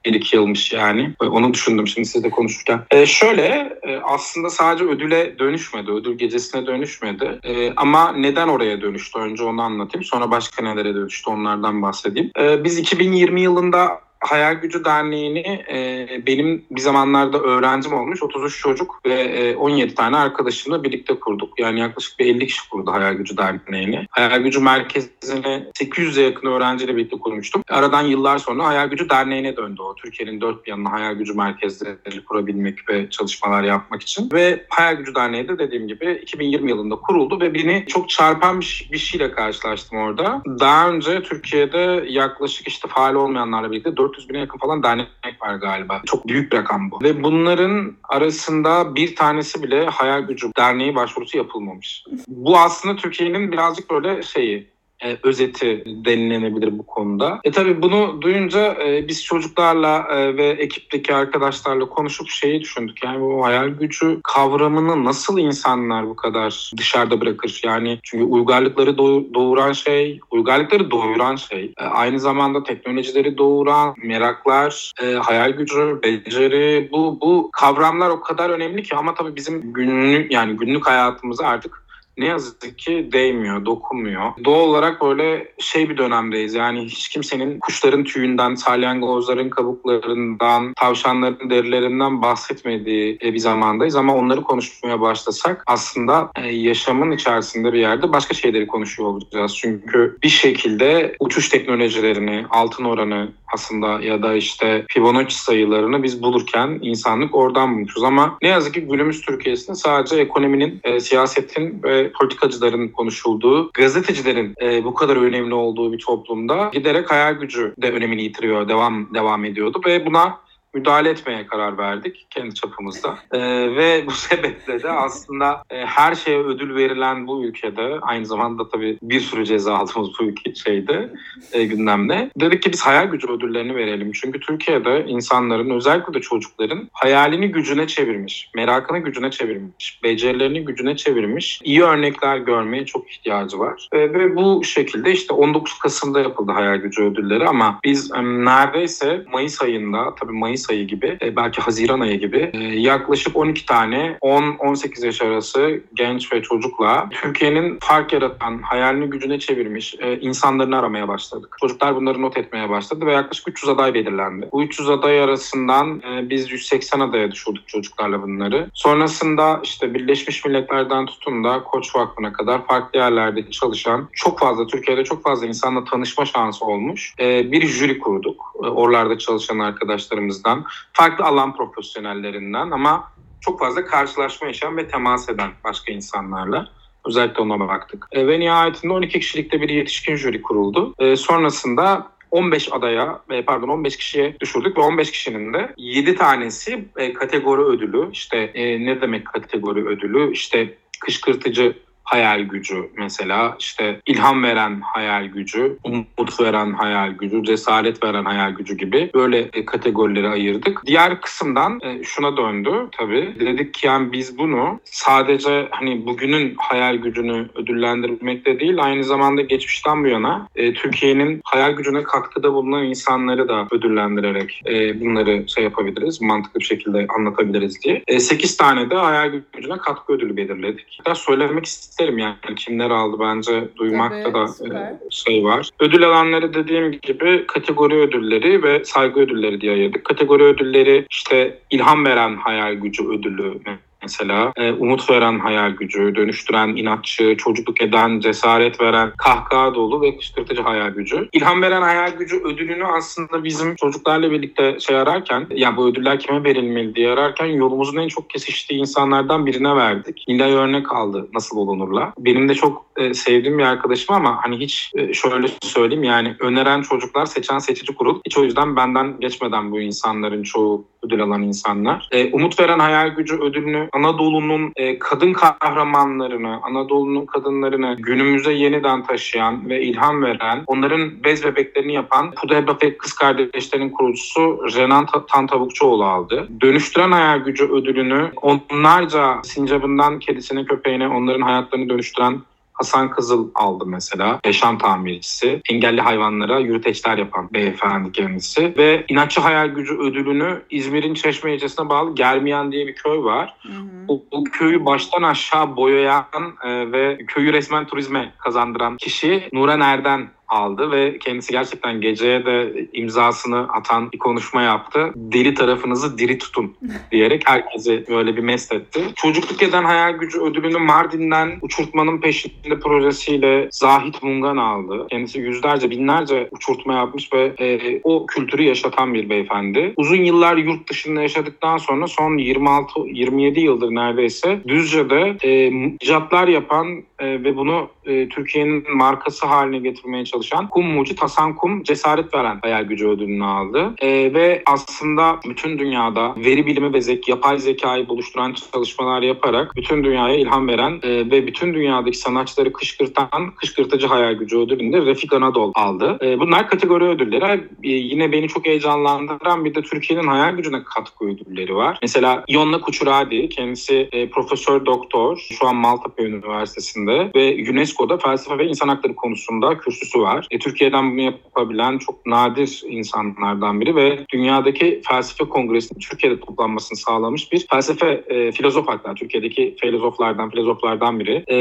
bir 0.06 0.14
iki 0.14 0.36
yılmış 0.36 0.74
yani. 0.74 1.14
E, 1.22 1.26
Onu 1.26 1.54
düşündüm 1.54 1.88
şimdi 1.88 2.08
sizle 2.08 2.30
konuşurken. 2.30 2.82
E, 2.92 3.06
şöyle 3.06 3.78
e, 3.84 4.00
aslında 4.04 4.50
sadece 4.50 4.86
ödüle 4.86 5.40
dönüşmedi, 5.40 5.92
ödül 5.92 6.18
gecesine 6.18 6.68
dönüşmedi. 6.68 7.40
E, 7.44 7.74
ama 7.76 8.12
neden 8.12 8.48
oraya 8.48 8.82
dönüştü? 8.82 9.20
Önce 9.20 9.44
onu 9.44 9.62
anlatayım. 9.62 10.04
Sonra 10.04 10.32
başka 10.32 10.64
nelere 10.64 10.96
dönüştü 10.96 11.30
onlardan 11.30 11.82
bahsedeyim. 11.82 12.32
E, 12.40 12.64
biz 12.64 12.80
2020 12.80 13.42
yılında 13.42 14.02
Hayal 14.22 14.54
Gücü 14.54 14.86
Derneği'ni 14.86 15.66
e, 15.72 16.08
benim 16.28 16.66
bir 16.72 16.82
zamanlarda 16.82 17.40
öğrencim 17.40 17.94
olmuş 17.94 18.24
33 18.24 18.60
çocuk 18.60 19.00
ve 19.06 19.14
e, 19.14 19.56
17 19.56 19.96
tane 19.96 20.18
arkadaşımla 20.18 20.84
birlikte 20.84 21.20
kurduk. 21.20 21.60
Yani 21.60 21.80
yaklaşık 21.80 22.20
bir 22.20 22.26
50 22.26 22.48
kişi 22.48 22.70
kurdu 22.70 22.92
Hayal 22.92 23.14
Gücü 23.14 23.38
Derneği'ni. 23.38 24.08
Hayal 24.12 24.42
Gücü 24.42 24.60
Merkezi'ni 24.60 25.64
800'e 25.80 26.24
yakın 26.24 26.48
öğrenciyle 26.48 26.96
birlikte 26.96 27.20
kurmuştum. 27.20 27.64
Aradan 27.70 28.04
yıllar 28.04 28.38
sonra 28.38 28.66
Hayal 28.66 28.88
Gücü 28.88 29.10
Derneği'ne 29.10 29.58
döndü 29.58 29.82
o. 29.82 29.96
Türkiye'nin 29.96 30.42
dört 30.42 30.66
bir 30.66 30.72
yanına 30.72 30.92
Hayal 30.92 31.14
Gücü 31.14 31.34
Merkezleri 31.34 32.26
kurabilmek 32.26 32.90
ve 32.90 33.10
çalışmalar 33.10 33.64
yapmak 33.64 34.02
için. 34.02 34.30
Ve 34.34 34.66
Hayal 34.70 34.96
Gücü 34.96 35.16
Derneği 35.16 35.48
de 35.48 35.60
dediğim 35.60 35.88
gibi 35.88 36.20
2020 36.24 36.70
yılında 36.70 36.96
kuruldu 36.96 37.40
ve 37.42 37.54
beni 37.54 37.86
çok 37.88 38.10
çarpan 38.10 38.62
bir, 38.62 38.98
şeyle 38.98 39.32
karşılaştım 39.32 39.98
orada. 39.98 40.42
Daha 40.60 40.90
önce 40.90 41.24
Türkiye'de 41.24 42.06
yaklaşık 42.08 42.68
işte 42.68 42.88
faal 42.88 43.16
olmayanlarla 43.16 43.72
birlikte 43.72 43.98
400 44.12 44.30
bine 44.30 44.40
yakın 44.40 44.58
falan 44.58 44.84
dernek 44.84 45.08
var 45.42 45.56
galiba. 45.56 46.02
Çok 46.06 46.28
büyük 46.28 46.52
bir 46.52 46.58
rakam 46.58 46.92
bu. 46.92 47.00
Ve 47.04 47.24
bunların 47.24 47.94
arasında 48.04 48.96
bir 48.96 49.16
tanesi 49.16 49.64
bile 49.64 49.86
Hayal 49.86 50.22
Gücü 50.22 50.52
Derneği 50.58 50.96
başvurusu 50.96 51.38
yapılmamış. 51.38 52.04
Bu 52.28 52.58
aslında 52.58 52.96
Türkiye'nin 52.96 53.52
birazcık 53.52 53.92
böyle 53.92 54.24
şeyi 54.24 54.71
e, 55.04 55.18
özeti 55.24 55.84
denilebilir 55.86 56.78
bu 56.80 56.86
konuda. 56.86 57.40
E 57.44 57.52
tabii 57.52 57.82
bunu 57.82 58.22
duyunca 58.22 58.78
e, 58.86 59.08
biz 59.08 59.24
çocuklarla 59.24 60.08
e, 60.12 60.38
ve 60.38 60.48
ekipteki 60.48 61.16
arkadaşlarla 61.16 61.86
konuşup 61.90 62.30
şeyi 62.30 62.62
düşündük. 62.62 63.04
Yani 63.04 63.22
bu 63.22 63.46
hayal 63.46 63.68
gücü 63.68 64.20
kavramını 64.24 65.06
nasıl 65.06 65.40
insanlar 65.40 66.08
bu 66.10 66.16
kadar 66.16 66.72
dışarıda 66.78 67.22
bırakır? 67.22 67.62
Yani 67.66 68.00
çünkü 68.04 68.24
uygarlıkları 68.24 68.90
doğ- 68.98 69.34
doğuran 69.34 69.72
şey, 69.72 70.20
uygarlıkları 70.32 70.92
doyuran 70.92 71.36
şey. 71.36 71.74
E, 71.78 71.84
aynı 71.84 72.20
zamanda 72.20 72.64
teknolojileri 72.64 73.38
doğuran 73.38 73.96
meraklar, 74.04 74.92
e, 75.02 75.14
hayal 75.14 75.52
gücü, 75.52 76.00
beceri 76.04 76.90
bu 76.92 77.18
bu 77.22 77.50
kavramlar 77.54 78.10
o 78.10 78.22
kadar 78.22 78.50
önemli 78.50 78.84
ki 78.84 78.96
ama 78.96 79.14
tabii 79.14 79.36
bizim 79.36 79.74
günlük 79.74 80.32
yani 80.32 80.58
günlük 80.58 80.88
hayatımıza 80.88 81.46
artık 81.46 81.84
ne 82.18 82.26
yazık 82.26 82.78
ki 82.78 83.10
değmiyor, 83.12 83.66
dokunmuyor. 83.66 84.32
Doğal 84.46 84.60
olarak 84.60 85.02
böyle 85.02 85.52
şey 85.60 85.90
bir 85.90 85.98
dönemdeyiz. 85.98 86.54
Yani 86.54 86.86
hiç 86.86 87.10
kimsenin 87.10 87.60
kuşların 87.60 88.04
tüyünden, 88.04 88.56
salyangozların 88.56 89.50
kabuklarından, 89.50 90.74
tavşanların 90.74 91.50
derilerinden 91.50 92.22
bahsetmediği 92.22 93.18
e, 93.24 93.34
bir 93.34 93.40
zamandayız. 93.40 93.96
Ama 93.96 94.16
onları 94.16 94.42
konuşmaya 94.42 95.02
başlasak 95.02 95.64
aslında 95.68 96.32
e, 96.36 96.48
yaşamın 96.48 97.12
içerisinde 97.12 97.74
bir 97.74 97.80
yerde 97.80 98.14
başka 98.14 98.34
şeyleri 98.34 98.68
konuşuyor 98.68 99.10
olacağız. 99.10 99.58
Çünkü 99.58 100.18
bir 100.24 100.30
şekilde 100.30 101.16
uçuş 101.20 101.50
teknolojilerini, 101.50 102.46
altın 102.50 102.84
oranı 102.84 103.30
aslında 103.54 104.02
ya 104.02 104.24
da 104.24 104.34
işte 104.34 104.86
Fibonacci 104.90 105.36
sayılarını 105.36 106.04
biz 106.04 106.24
bulurken 106.24 106.80
insanlık 106.82 107.36
oradan 107.36 107.74
bulmuşuz. 107.76 108.04
Ama 108.04 108.38
ne 108.42 108.48
yazık 108.48 108.74
ki 108.74 108.82
günümüz 108.82 109.22
Türkiye'sinde 109.22 109.76
sadece 109.76 110.16
ekonominin, 110.16 110.80
e, 110.84 111.00
siyasetin 111.00 111.84
ve 111.84 112.01
politikacıların 112.12 112.88
konuşulduğu, 112.88 113.72
gazetecilerin 113.74 114.56
e, 114.62 114.84
bu 114.84 114.94
kadar 114.94 115.16
önemli 115.16 115.54
olduğu 115.54 115.94
bir 115.94 116.00
toplumda 116.00 116.70
giderek 116.74 117.12
hayal 117.12 117.34
gücü 117.34 117.74
de 117.82 117.92
önemini 117.92 118.24
yitiriyor, 118.24 118.70
devam 118.70 119.14
devam 119.14 119.46
ediyordu 119.46 119.82
ve 119.86 120.06
buna 120.06 120.38
müdahale 120.74 121.10
etmeye 121.10 121.48
karar 121.48 121.78
verdik 121.78 122.28
kendi 122.30 122.56
çapımızda. 122.56 123.18
Ee, 123.32 123.40
ve 123.76 124.04
bu 124.08 124.12
sebeple 124.12 124.84
de 124.84 124.90
aslında 124.90 125.64
e, 125.70 125.86
her 125.86 126.16
şeye 126.16 126.40
ödül 126.40 126.76
verilen 126.76 127.28
bu 127.28 127.44
ülkede 127.44 127.98
aynı 128.02 128.26
zamanda 128.26 128.70
tabii 128.70 128.98
bir 129.02 129.20
sürü 129.20 129.46
ceza 129.46 129.76
aldığımız 129.76 130.10
bu 130.20 130.24
ülke 130.24 130.56
şeyde 130.56 131.14
e, 131.52 131.66
gündemde. 131.66 132.32
Dedik 132.40 132.64
ki 132.64 132.72
biz 132.72 132.82
hayal 132.82 133.06
gücü 133.06 133.28
ödüllerini 133.28 133.76
verelim. 133.76 134.12
Çünkü 134.12 134.40
Türkiye'de 134.40 135.06
insanların 135.08 135.70
özellikle 135.70 136.14
de 136.14 136.22
çocukların 136.22 136.90
hayalini 136.94 137.52
gücüne 137.52 137.88
çevirmiş, 137.88 138.50
merakını 138.56 139.00
gücüne 139.00 139.32
çevirmiş, 139.32 140.00
becerilerini 140.04 140.66
gücüne 140.66 140.96
çevirmiş 140.96 141.60
iyi 141.64 141.84
örnekler 141.84 142.38
görmeye 142.38 142.86
çok 142.86 143.12
ihtiyacı 143.12 143.60
var. 143.60 143.90
E, 143.92 144.00
ve 144.00 144.36
bu 144.36 144.64
şekilde 144.64 145.12
işte 145.12 145.34
19 145.34 145.80
Kasım'da 145.80 146.20
yapıldı 146.20 146.52
hayal 146.52 146.76
gücü 146.76 147.04
ödülleri 147.04 147.48
ama 147.48 147.80
biz 147.84 148.12
e, 148.12 148.24
neredeyse 148.24 149.26
Mayıs 149.32 149.62
ayında 149.62 150.16
tabii 150.16 150.32
Mayıs 150.32 150.61
Mayıs 150.62 150.70
ayı 150.70 150.88
gibi, 150.88 151.18
e, 151.22 151.36
belki 151.36 151.62
Haziran 151.62 152.00
ayı 152.00 152.20
gibi 152.20 152.52
e, 152.54 152.58
yaklaşık 152.64 153.38
12 153.38 153.66
tane 153.66 154.18
10-18 154.22 155.06
yaş 155.06 155.22
arası 155.22 155.82
genç 155.94 156.34
ve 156.34 156.42
çocukla 156.42 157.10
Türkiye'nin 157.12 157.80
fark 157.82 158.14
yaratan, 158.14 158.62
hayalini 158.62 159.10
gücüne 159.10 159.40
çevirmiş 159.40 159.96
e, 160.00 160.20
insanlarını 160.20 160.78
aramaya 160.78 161.08
başladık. 161.08 161.56
Çocuklar 161.62 161.96
bunları 161.96 162.22
not 162.22 162.38
etmeye 162.38 162.70
başladı 162.70 163.06
ve 163.06 163.14
yaklaşık 163.14 163.48
300 163.50 163.70
aday 163.70 163.94
belirlendi. 163.94 164.50
Bu 164.52 164.64
300 164.64 164.90
aday 164.90 165.24
arasından 165.24 166.02
e, 166.12 166.30
biz 166.30 166.52
180 166.52 167.00
adaya 167.00 167.32
düşürdük 167.32 167.68
çocuklarla 167.68 168.22
bunları. 168.22 168.68
Sonrasında 168.74 169.60
işte 169.64 169.94
Birleşmiş 169.94 170.46
Milletler'den 170.46 171.06
tutun 171.06 171.44
da 171.44 171.64
Koç 171.64 171.96
Vakfı'na 171.96 172.34
kadar 172.34 172.66
farklı 172.66 173.00
yerlerde 173.00 173.52
çalışan 173.52 174.10
çok 174.14 174.40
fazla 174.40 174.68
Türkiye'de 174.68 175.04
çok 175.04 175.24
fazla 175.24 175.46
insanla 175.48 175.84
tanışma 175.84 176.26
şansı 176.26 176.66
olmuş. 176.66 177.16
Bir 177.20 177.68
jüri 177.68 178.00
kurduk. 178.00 178.52
E, 178.64 178.68
oralarda 178.68 179.18
çalışan 179.18 179.60
arkadaşlarımızdan, 179.60 180.51
farklı 180.94 181.26
alan 181.26 181.56
profesyonellerinden 181.56 182.72
ama 182.72 183.12
çok 183.42 183.60
fazla 183.60 183.86
karşılaşma 183.86 184.48
yaşayan 184.48 184.78
ve 184.78 184.88
temas 184.88 185.30
eden 185.30 185.52
başka 185.64 185.92
insanlarla. 185.92 186.68
Özellikle 187.06 187.42
ona 187.42 187.60
baktık. 187.60 188.08
E, 188.12 188.28
ve 188.28 188.40
nihayetinde 188.40 188.94
12 188.94 189.20
kişilikte 189.20 189.62
bir 189.62 189.70
yetişkin 189.70 190.16
jüri 190.16 190.42
kuruldu. 190.42 190.96
E, 191.00 191.16
sonrasında 191.16 192.08
15 192.32 192.70
adaya 192.72 193.22
e, 193.30 193.42
pardon 193.42 193.68
15 193.68 193.98
kişiye 193.98 194.40
düşürdük 194.40 194.78
ve 194.78 194.82
15 194.82 195.12
kişinin 195.12 195.54
de 195.54 195.74
7 195.78 196.16
tanesi 196.16 196.86
e, 196.98 197.14
kategori 197.14 197.62
ödülü 197.62 198.12
işte 198.12 198.38
e, 198.38 198.86
ne 198.86 199.02
demek 199.02 199.26
kategori 199.26 199.88
ödülü 199.88 200.32
işte 200.32 200.78
kışkırtıcı 201.00 201.78
hayal 202.12 202.40
gücü 202.40 202.90
mesela 202.98 203.56
işte 203.60 204.00
ilham 204.06 204.44
veren 204.44 204.82
hayal 204.82 205.26
gücü, 205.26 205.78
umut 205.84 206.40
veren 206.40 206.74
hayal 206.74 207.12
gücü, 207.12 207.44
cesaret 207.44 208.04
veren 208.04 208.26
hayal 208.26 208.52
gücü 208.52 208.78
gibi 208.78 209.10
böyle 209.14 209.40
e, 209.54 209.66
kategorileri 209.66 210.30
ayırdık. 210.30 210.82
Diğer 210.86 211.22
kısımdan 211.22 211.80
e, 211.84 212.04
şuna 212.04 212.38
döndü 212.38 212.88
tabii. 212.92 213.36
Dedik 213.40 213.74
ki 213.74 213.88
yani 213.88 214.12
biz 214.12 214.38
bunu 214.38 214.80
sadece 214.86 215.68
hani 215.72 216.06
bugünün 216.06 216.56
hayal 216.58 216.96
gücünü 216.96 217.50
ödüllendirmekte 217.56 218.60
değil 218.60 218.84
aynı 218.84 219.04
zamanda 219.04 219.42
geçmişten 219.42 220.04
bu 220.04 220.08
yana 220.08 220.48
e, 220.56 220.74
Türkiye'nin 220.74 221.42
hayal 221.44 221.72
gücüne 221.72 222.04
katkıda 222.04 222.54
bulunan 222.54 222.84
insanları 222.84 223.48
da 223.48 223.68
ödüllendirerek 223.72 224.62
bunları 224.96 225.50
şey 225.50 225.64
yapabiliriz, 225.64 226.22
mantıklı 226.22 226.60
bir 226.60 226.66
şekilde 226.66 227.08
anlatabiliriz 227.18 227.82
diye. 227.82 228.20
8 228.20 228.58
tane 228.58 228.90
de 228.90 228.96
hayal 228.96 229.32
gücüne 229.54 229.78
katkı 229.78 230.14
ödülü 230.14 230.38
belirledik. 230.38 230.98
Hatta 230.98 231.16
söylemek 231.16 231.66
istedim 231.66 232.01
isterim 232.02 232.18
yani 232.18 232.56
kimler 232.56 232.90
aldı 232.90 233.18
bence 233.20 233.68
duymakta 233.78 234.34
da 234.34 234.48
süper. 234.48 234.94
şey 235.10 235.44
var. 235.44 235.70
Ödül 235.80 236.08
alanları 236.08 236.54
dediğim 236.54 236.92
gibi 236.92 237.46
kategori 237.48 237.96
ödülleri 237.96 238.64
ve 238.64 238.86
saygı 238.86 239.20
ödülleri 239.20 239.62
diye 239.62 239.72
ayırdık. 239.72 240.06
Kategori 240.06 240.44
ödülleri 240.44 241.06
işte 241.10 241.60
ilham 241.70 242.06
veren 242.06 242.36
hayal 242.36 242.74
gücü 242.74 243.08
ödülü 243.08 243.60
mesela. 244.04 244.54
E, 244.58 244.72
umut 244.72 245.10
veren 245.10 245.40
hayal 245.40 245.72
gücü, 245.72 246.16
dönüştüren 246.16 246.76
inatçı, 246.76 247.38
çocukluk 247.38 247.82
eden, 247.82 248.20
cesaret 248.20 248.82
veren, 248.82 249.12
kahkaha 249.18 249.76
dolu 249.76 250.02
ve 250.02 250.18
kışkırtıcı 250.18 250.62
hayal 250.62 250.90
gücü. 250.90 251.30
İlham 251.34 251.62
veren 251.62 251.82
hayal 251.82 252.12
gücü 252.12 252.42
ödülünü 252.44 252.86
aslında 252.86 253.44
bizim 253.44 253.76
çocuklarla 253.76 254.32
birlikte 254.32 254.80
şey 254.80 254.96
ararken, 254.96 255.48
yani 255.56 255.78
bu 255.78 255.88
ödüller 255.88 256.20
kime 256.20 256.44
verilmeli 256.44 256.96
diye 256.96 257.12
ararken 257.12 257.46
yolumuzun 257.46 257.98
en 257.98 258.08
çok 258.08 258.30
kesiştiği 258.30 258.80
insanlardan 258.80 259.46
birine 259.46 259.76
verdik. 259.76 260.26
Nilay 260.28 260.54
örnek 260.54 260.94
aldı 260.94 261.30
nasıl 261.34 261.58
olunurla. 261.58 262.14
Benim 262.20 262.50
de 262.50 262.56
çok 262.56 262.86
e, 262.98 263.14
sevdiğim 263.14 263.58
bir 263.58 263.64
arkadaşım 263.64 264.16
ama 264.16 264.40
hani 264.44 264.60
hiç 264.60 264.92
e, 264.96 265.14
şöyle 265.14 265.48
söyleyeyim 265.62 266.04
yani 266.04 266.36
öneren 266.40 266.82
çocuklar 266.82 267.26
seçen 267.26 267.60
seçici 267.60 267.96
kurul. 267.96 268.22
Hiç 268.26 268.38
o 268.38 268.44
yüzden 268.44 268.76
benden 268.76 269.20
geçmeden 269.20 269.72
bu 269.72 269.80
insanların 269.80 270.44
çoğu 270.44 270.86
ödül 271.04 271.24
alan 271.24 271.42
insanlar. 271.42 272.08
E, 272.12 272.32
umut 272.32 272.60
veren 272.60 272.80
hayal 272.80 273.08
gücü 273.08 273.36
ödülünü 273.36 273.90
Anadolu'nun 273.94 274.74
e, 274.76 275.00
kadın 275.00 275.34
kahramanlarını, 275.34 276.60
Anadolu'nun 276.64 277.26
kadınlarını 277.26 277.96
günümüze 278.00 278.54
yeniden 278.54 279.04
taşıyan 279.04 279.70
ve 279.70 279.82
ilham 279.82 280.24
veren, 280.24 280.64
onların 280.68 281.24
bez 281.24 281.44
bebeklerini 281.44 281.94
yapan 281.94 282.32
Pudebra 282.32 282.78
ve 282.84 282.98
Kız 282.98 283.14
Kardeşlerin 283.14 283.90
kurucusu 283.90 284.60
Renan 284.76 285.06
Tantavukçuoğlu 285.32 286.04
aldı. 286.04 286.48
Dönüştüren 286.62 287.12
hayal 287.12 287.40
gücü 287.40 287.66
ödülünü 287.66 288.32
onlarca 288.42 289.40
sincabından 289.44 290.20
kedisine 290.20 290.66
köpeğine 290.66 291.08
onların 291.08 291.42
hayatlarını 291.42 291.90
dönüştüren 291.90 292.42
Hasan 292.82 293.10
Kızıl 293.10 293.50
aldı 293.56 293.86
mesela. 293.86 294.40
Yaşam 294.46 294.78
tamircisi. 294.78 295.62
Engelli 295.70 296.02
hayvanlara 296.02 296.60
yürüteçler 296.60 297.18
yapan 297.18 297.50
beyefendi 297.54 298.12
kendisi. 298.12 298.74
Ve 298.78 299.06
inatçı 299.10 299.42
hayal 299.42 299.68
gücü 299.68 299.98
ödülünü 299.98 300.62
İzmir'in 300.70 301.14
Çeşme 301.14 301.56
ilçesine 301.56 301.90
bağlı 301.90 302.16
Germiyan 302.16 302.72
diye 302.72 302.88
bir 302.88 302.96
köy 302.96 303.24
var. 303.24 303.56
Hı 303.62 303.74
hı. 303.74 304.06
O, 304.08 304.24
o 304.32 304.44
köyü 304.44 304.86
baştan 304.86 305.24
aşağı 305.24 305.76
boyayan 305.76 306.26
e, 306.64 306.92
ve 306.92 307.18
köyü 307.28 307.54
resmen 307.54 307.88
turizme 307.88 308.34
kazandıran 308.38 308.98
kişi 308.98 309.50
Nuran 309.54 309.82
Erden 309.82 310.30
aldı 310.52 310.92
ve 310.92 311.18
kendisi 311.20 311.52
gerçekten 311.52 312.02
geceye 312.02 312.46
de 312.46 312.88
imzasını 312.94 313.74
atan 313.74 314.12
bir 314.12 314.18
konuşma 314.18 314.62
yaptı. 314.62 315.12
Deli 315.16 315.54
tarafınızı 315.54 316.18
diri 316.18 316.38
tutun 316.38 316.76
diyerek 317.12 317.50
herkesi 317.50 318.06
böyle 318.10 318.38
bir 318.38 318.42
mest 318.42 318.74
etti. 318.74 319.02
Çocukluk 319.16 319.64
eden 319.64 319.84
hayal 319.84 320.14
gücü 320.14 320.40
ödülünü 320.40 320.78
Mardin'den 320.78 321.52
uçurtmanın 321.62 322.22
peşinde 322.22 322.80
projesiyle 322.80 323.68
Zahit 323.72 324.24
Mungan 324.24 324.58
aldı. 324.58 325.08
Kendisi 325.10 325.40
yüzlerce 325.40 325.90
binlerce 325.90 326.50
uçurtma 326.52 326.94
yapmış 326.94 327.34
ve 327.34 327.54
e, 327.60 328.02
o 328.04 328.26
kültürü 328.26 328.64
yaşatan 328.64 329.14
bir 329.14 329.30
beyefendi. 329.30 329.94
Uzun 329.98 330.24
yıllar 330.24 330.58
yurt 330.58 330.90
dışında 330.90 331.22
yaşadıktan 331.22 331.78
sonra 331.78 332.08
son 332.08 332.38
26-27 332.38 333.60
yıldır 333.60 333.96
neredeyse 333.96 334.60
Düzce'de 334.68 335.38
e, 335.44 335.72
icatlar 336.02 336.48
yapan 336.48 337.04
e, 337.22 337.44
ve 337.44 337.58
bunu 337.58 337.90
e, 338.06 338.30
Türkiye'nin 338.30 338.96
markası 338.96 339.46
haline 339.46 339.80
getirmeye 339.80 340.26
çalışan 340.26 340.68
Kum 340.68 340.86
Mucit 340.86 341.22
Hasan 341.22 341.56
Kum 341.56 341.84
cesaret 341.84 342.34
veren 342.34 342.60
hayal 342.62 342.84
gücü 342.84 343.08
ödülünü 343.08 343.46
aldı. 343.46 343.94
E, 344.02 344.34
ve 344.34 344.64
aslında 344.66 345.40
bütün 345.50 345.80
dünyada 345.80 346.36
veri 346.36 346.66
bilimi 346.66 346.94
ve 346.94 347.02
zek, 347.02 347.28
yapay 347.28 347.58
zekayı 347.58 348.08
buluşturan 348.08 348.56
çalışmalar 348.74 349.22
yaparak 349.22 349.76
bütün 349.76 350.04
dünyaya 350.04 350.36
ilham 350.36 350.68
veren 350.68 351.00
e, 351.04 351.10
ve 351.10 351.48
bütün 351.48 351.74
dünyadaki 351.74 352.18
sanatçıları 352.18 352.74
kışkırtan 352.74 353.52
kışkırtıcı 353.56 354.08
hayal 354.08 354.34
gücü 354.34 354.58
ödülünü 354.58 355.06
Refik 355.06 355.34
Anadol 355.34 355.72
aldı. 355.76 356.18
E, 356.22 356.40
bunlar 356.40 356.68
kategori 356.68 357.04
ödülleri. 357.04 357.64
E, 357.84 357.90
yine 357.90 358.32
beni 358.32 358.48
çok 358.48 358.66
heyecanlandıran 358.66 359.66
bir 359.66 359.76
de 359.76 359.82
Türkiye'nin 359.82 360.28
hayal 360.28 360.56
gücüne 360.56 360.84
katkı 360.84 361.26
ödülleri 361.26 361.76
var. 361.76 361.98
Mesela 362.02 362.44
Yonna 362.50 362.82
Kuçuradi 362.82 363.50
kendisi 363.50 364.10
e, 364.12 364.30
profesör 364.30 364.86
doktor 364.86 365.38
şu 365.60 365.68
an 365.68 365.76
Maltepe 365.76 366.24
Üniversitesi'nde 366.24 367.11
ve 367.36 367.72
UNESCO 367.72 367.82
UNESCO'da 367.82 368.18
felsefe 368.18 368.58
ve 368.58 368.68
insan 368.68 368.88
hakları 368.88 369.16
konusunda 369.16 369.78
kürsüsü 369.78 370.20
var. 370.20 370.48
E, 370.52 370.60
Türkiye'den 370.60 371.12
bunu 371.12 371.22
yapabilen 371.22 371.98
çok 371.98 372.26
nadir 372.26 372.84
insanlardan 372.88 373.82
biri 373.82 373.96
ve 373.96 374.26
dünyadaki 374.34 375.02
felsefe 375.08 375.50
kongresinin 375.50 376.00
Türkiye'de 376.00 376.40
toplanmasını 376.40 376.98
sağlamış 376.98 377.52
bir 377.52 377.68
felsefe 377.70 378.24
e, 378.28 378.52
filozof 378.52 378.88
hatta 378.88 379.14
Türkiye'deki 379.14 379.76
filozoflardan 379.82 380.50
filozoflardan 380.50 381.20
biri. 381.20 381.44
E, 381.48 381.58